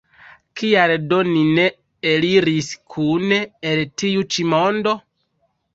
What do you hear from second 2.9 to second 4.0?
kune el